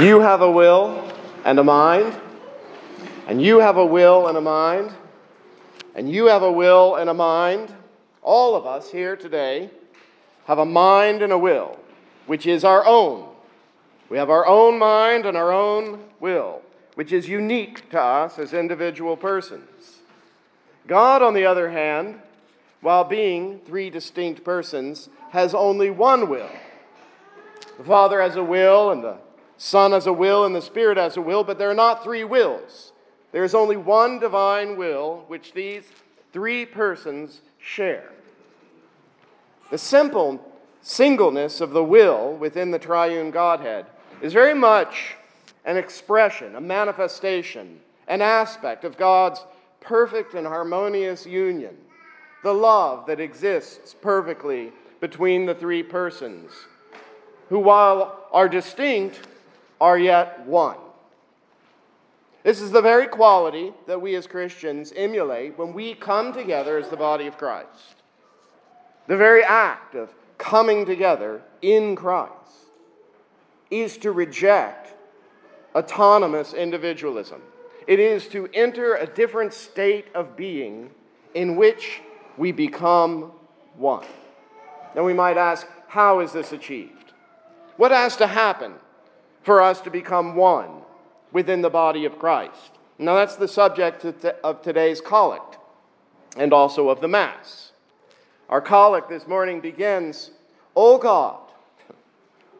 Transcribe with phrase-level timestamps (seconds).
[0.00, 1.06] You have a will
[1.44, 2.18] and a mind,
[3.28, 4.90] and you have a will and a mind,
[5.94, 7.72] and you have a will and a mind.
[8.22, 9.68] All of us here today
[10.46, 11.78] have a mind and a will,
[12.26, 13.28] which is our own.
[14.08, 16.62] We have our own mind and our own will,
[16.94, 19.98] which is unique to us as individual persons.
[20.86, 22.18] God, on the other hand,
[22.80, 26.50] while being three distinct persons, has only one will.
[27.76, 29.18] The Father has a will, and the
[29.64, 32.24] Son has a will and the Spirit has a will, but there are not three
[32.24, 32.90] wills.
[33.30, 35.84] There is only one divine will which these
[36.32, 38.10] three persons share.
[39.70, 40.44] The simple
[40.80, 43.86] singleness of the will within the triune Godhead
[44.20, 45.14] is very much
[45.64, 49.46] an expression, a manifestation, an aspect of God's
[49.80, 51.76] perfect and harmonious union,
[52.42, 56.50] the love that exists perfectly between the three persons,
[57.48, 59.20] who, while are distinct,
[59.82, 60.76] are yet one.
[62.44, 66.88] This is the very quality that we as Christians emulate when we come together as
[66.88, 67.96] the body of Christ.
[69.08, 72.30] The very act of coming together in Christ
[73.72, 74.94] is to reject
[75.74, 77.42] autonomous individualism.
[77.88, 80.92] It is to enter a different state of being
[81.34, 82.02] in which
[82.36, 83.32] we become
[83.76, 84.06] one.
[84.94, 87.12] Now we might ask, how is this achieved?
[87.76, 88.74] What has to happen
[89.42, 90.82] for us to become one
[91.32, 92.72] within the body of Christ.
[92.98, 95.58] Now, that's the subject of today's collect
[96.36, 97.72] and also of the Mass.
[98.48, 100.30] Our collect this morning begins
[100.76, 101.40] O God,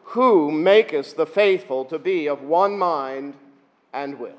[0.03, 3.35] who makest the faithful to be of one mind
[3.93, 4.37] and will.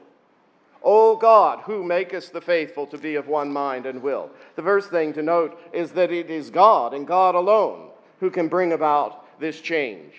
[0.83, 4.31] O God, who makest the faithful to be of one mind and will.
[4.57, 7.89] The first thing to note is that it is God and God alone
[8.21, 10.13] who can bring about this change.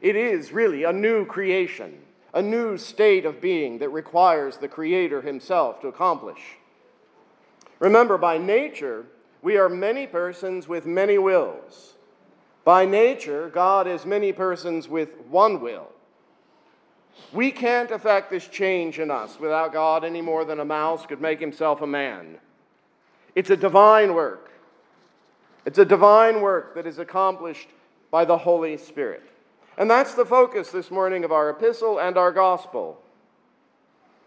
[0.00, 1.98] It is really a new creation,
[2.32, 6.40] a new state of being that requires the Creator Himself to accomplish.
[7.78, 9.06] Remember, by nature,
[9.42, 11.94] we are many persons with many wills.
[12.64, 15.88] By nature, God is many persons with one will.
[17.32, 21.20] We can't effect this change in us without God any more than a mouse could
[21.20, 22.38] make himself a man.
[23.34, 24.50] It's a divine work.
[25.64, 27.68] It's a divine work that is accomplished
[28.10, 29.22] by the Holy Spirit.
[29.78, 33.00] And that's the focus this morning of our epistle and our gospel.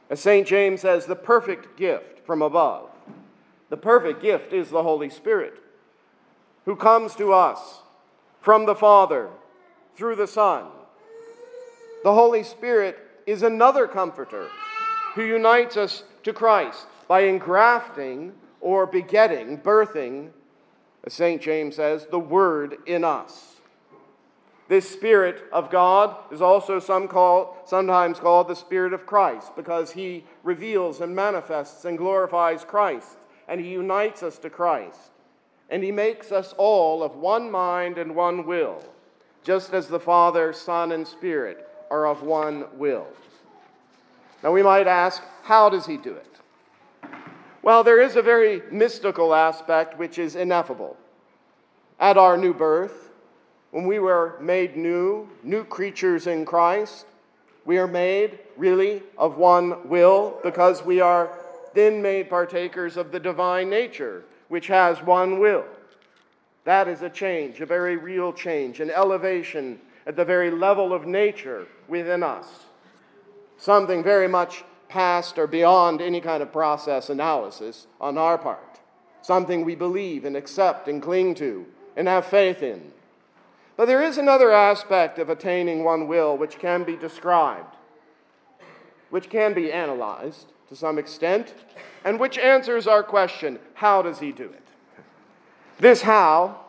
[0.10, 0.48] As St.
[0.48, 2.90] James says, the perfect gift from above.
[3.70, 5.56] The perfect gift is the Holy Spirit,
[6.66, 7.82] who comes to us
[8.42, 9.30] from the Father
[9.96, 10.66] through the Son.
[12.04, 14.50] The Holy Spirit is another comforter
[15.16, 20.30] who unites us to Christ by engrafting or begetting, birthing,
[21.04, 21.42] as St.
[21.42, 23.53] James says, the Word in us.
[24.74, 29.92] This Spirit of God is also some call, sometimes called the Spirit of Christ because
[29.92, 35.12] he reveals and manifests and glorifies Christ, and he unites us to Christ.
[35.70, 38.84] And he makes us all of one mind and one will,
[39.44, 43.06] just as the Father, Son, and Spirit are of one will.
[44.42, 46.40] Now we might ask, how does he do it?
[47.62, 50.98] Well, there is a very mystical aspect which is ineffable.
[52.00, 53.12] At our new birth,
[53.74, 57.08] when we were made new, new creatures in Christ,
[57.66, 61.36] we are made really of one will because we are
[61.74, 65.66] then made partakers of the divine nature, which has one will.
[66.66, 71.08] That is a change, a very real change, an elevation at the very level of
[71.08, 72.46] nature within us.
[73.58, 78.82] Something very much past or beyond any kind of process analysis on our part.
[79.24, 81.66] Something we believe and accept and cling to
[81.96, 82.94] and have faith in.
[83.76, 87.76] But there is another aspect of attaining one will which can be described,
[89.10, 91.54] which can be analyzed to some extent,
[92.06, 94.68] and which answers our question how does he do it?
[95.80, 96.60] This how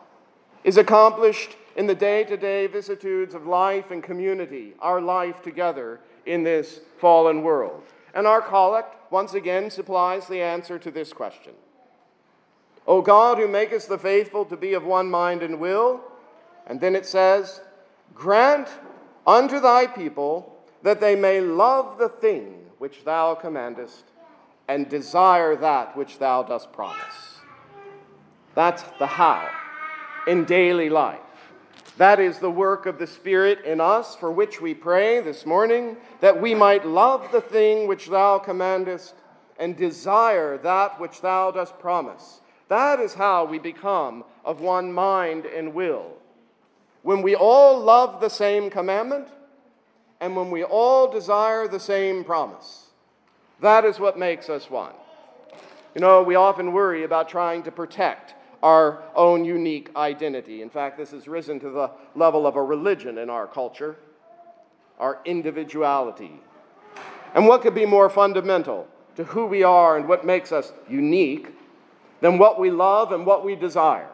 [0.63, 5.99] is accomplished in the day to day vicissitudes of life and community, our life together
[6.25, 7.83] in this fallen world?
[8.13, 11.53] And our collect once again supplies the answer to this question.
[12.87, 16.01] O God, who makest the faithful to be of one mind and will,
[16.67, 17.61] and then it says,
[18.13, 18.67] grant
[19.25, 24.05] unto thy people that they may love the thing which thou commandest
[24.67, 27.39] and desire that which thou dost promise.
[28.55, 29.49] That's the how
[30.27, 31.19] in daily life.
[31.97, 35.95] That is the work of the Spirit in us, for which we pray this morning,
[36.19, 39.15] that we might love the thing which thou commandest
[39.57, 42.41] and desire that which thou dost promise.
[42.67, 46.11] That is how we become of one mind and will.
[47.05, 49.27] When we all love the same commandment,
[50.19, 52.87] and when we all desire the same promise.
[53.61, 54.93] That is what makes us one.
[55.93, 60.63] You know, we often worry about trying to protect our own unique identity.
[60.63, 63.97] In fact, this has risen to the level of a religion in our culture,
[64.97, 66.41] our individuality.
[67.35, 71.49] And what could be more fundamental to who we are and what makes us unique
[72.21, 74.09] than what we love and what we desire?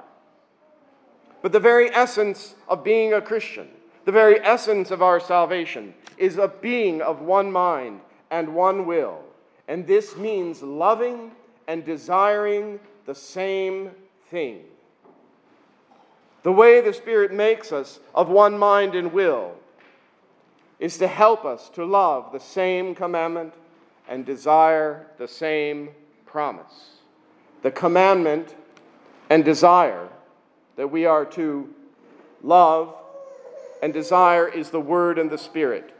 [1.41, 3.67] But the very essence of being a Christian,
[4.05, 9.19] the very essence of our salvation, is a being of one mind and one will.
[9.67, 11.31] And this means loving
[11.67, 13.91] and desiring the same
[14.29, 14.61] thing.
[16.43, 19.53] The way the Spirit makes us of one mind and will
[20.79, 23.53] is to help us to love the same commandment
[24.07, 25.89] and desire the same
[26.25, 26.97] promise.
[27.61, 28.55] The commandment
[29.29, 30.09] and desire
[30.81, 31.69] that we are to
[32.42, 32.95] love
[33.83, 35.94] and desire is the Word and the Spirit.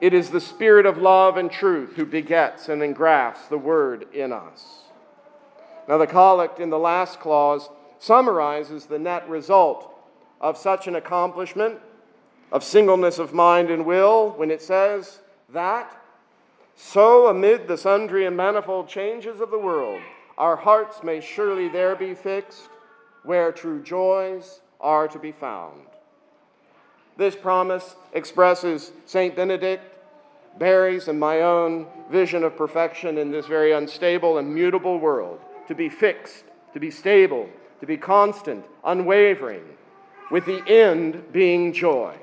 [0.00, 4.32] It is the Spirit of love and truth who begets and engrafts the Word in
[4.32, 4.84] us.
[5.86, 9.94] Now, the collect in the last clause summarizes the net result
[10.40, 11.78] of such an accomplishment
[12.52, 15.18] of singleness of mind and will when it says
[15.50, 15.94] that,
[16.74, 20.00] so amid the sundry and manifold changes of the world,
[20.38, 22.70] our hearts may surely there be fixed,
[23.24, 25.80] where true joys are to be found.
[27.16, 29.34] This promise expresses St.
[29.34, 29.82] Benedict,
[30.58, 35.74] Barry's, and my own vision of perfection in this very unstable and mutable world to
[35.74, 37.48] be fixed, to be stable,
[37.80, 39.64] to be constant, unwavering,
[40.30, 42.14] with the end being joy.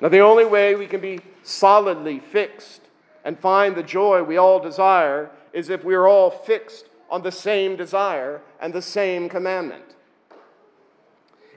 [0.00, 2.80] Now, the only way we can be solidly fixed
[3.24, 7.76] and find the joy we all desire is if we're all fixed on the same
[7.76, 9.96] desire and the same commandment.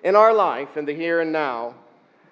[0.03, 1.75] In our life, in the here and now,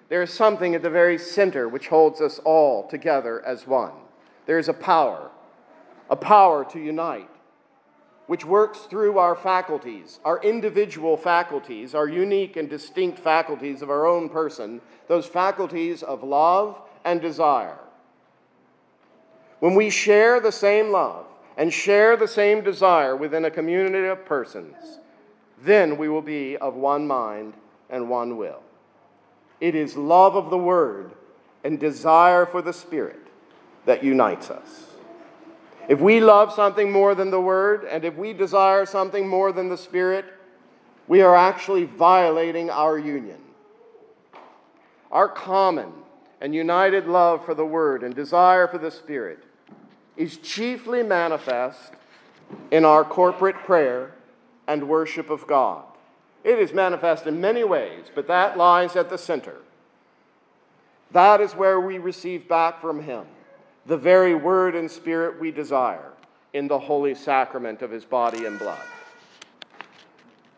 [0.08, 3.92] there is something at the very center which holds us all together as one.
[4.44, 5.30] There is a power,
[6.10, 7.30] a power to unite,
[8.26, 14.06] which works through our faculties, our individual faculties, our unique and distinct faculties of our
[14.06, 17.78] own person, those faculties of love and desire.
[19.60, 24.24] When we share the same love and share the same desire within a community of
[24.24, 25.00] persons,
[25.62, 27.54] then we will be of one mind
[27.90, 28.62] and one will.
[29.60, 31.12] It is love of the Word
[31.62, 33.20] and desire for the Spirit
[33.84, 34.86] that unites us.
[35.88, 39.68] If we love something more than the Word, and if we desire something more than
[39.68, 40.24] the Spirit,
[41.06, 43.38] we are actually violating our union.
[45.10, 45.92] Our common
[46.40, 49.44] and united love for the Word and desire for the Spirit
[50.16, 51.92] is chiefly manifest
[52.70, 54.14] in our corporate prayer
[54.66, 55.84] and worship of God.
[56.44, 59.56] It is manifest in many ways, but that lies at the center.
[61.12, 63.26] That is where we receive back from Him
[63.86, 66.12] the very word and spirit we desire
[66.52, 68.82] in the holy sacrament of his body and blood.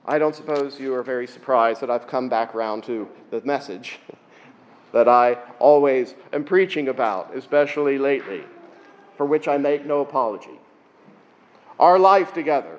[0.06, 3.98] I don't suppose you are very surprised that I've come back around to the message
[4.92, 8.44] that I always am preaching about, especially lately,
[9.16, 10.58] for which I make no apology.
[11.78, 12.78] Our life together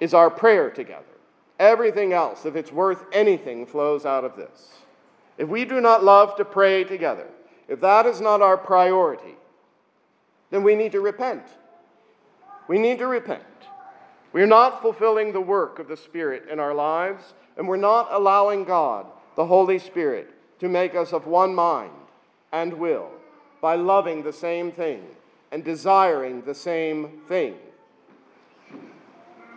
[0.00, 1.04] is our prayer together.
[1.58, 4.70] Everything else, if it's worth anything, flows out of this.
[5.38, 7.28] If we do not love to pray together,
[7.68, 9.36] if that is not our priority,
[10.50, 11.44] then we need to repent.
[12.68, 13.42] We need to repent.
[14.32, 18.64] We're not fulfilling the work of the Spirit in our lives, and we're not allowing
[18.64, 19.06] God,
[19.36, 20.30] the Holy Spirit,
[20.60, 21.92] to make us of one mind
[22.50, 23.10] and will
[23.60, 25.04] by loving the same thing
[25.52, 27.54] and desiring the same thing.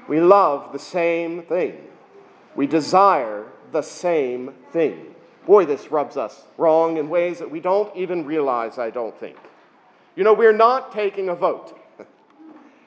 [0.08, 1.88] We love the same thing.
[2.56, 5.16] We desire the same thing.
[5.46, 9.38] Boy, this rubs us wrong in ways that we don't even realize, I don't think.
[10.16, 11.80] You know, we're not taking a vote.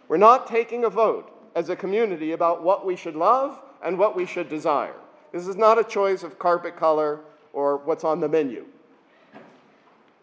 [0.08, 4.16] we're not taking a vote as a community about what we should love and what
[4.16, 4.94] we should desire.
[5.32, 7.20] This is not a choice of carpet color
[7.52, 8.66] or what's on the menu.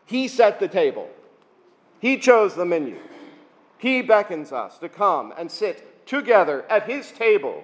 [0.06, 1.10] He set the table,
[2.00, 3.00] He chose the menu.
[3.78, 7.64] He beckons us to come and sit together at His table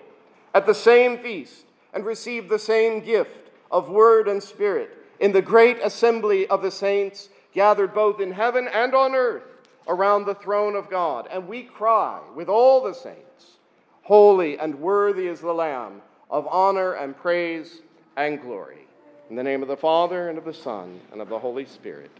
[0.54, 5.42] at the same feast and receive the same gift of word and spirit in the
[5.42, 9.44] great assembly of the saints gathered both in heaven and on earth
[9.88, 11.28] around the throne of God.
[11.32, 13.58] And we cry with all the saints,
[14.04, 17.82] Holy and worthy is the Lamb of honor and praise
[18.18, 18.88] and glory.
[19.30, 22.12] In the name of the Father, and of the Son, and of the Holy Spirit.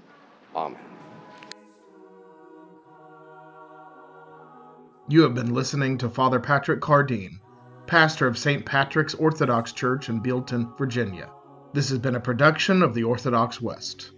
[0.56, 0.91] Amen.
[5.12, 7.42] You have been listening to Father Patrick Cardine,
[7.86, 8.66] pastor of St.
[8.66, 11.30] Patrick's Orthodox Church in Bealeton, Virginia.
[11.74, 14.12] This has been a production of the Orthodox West.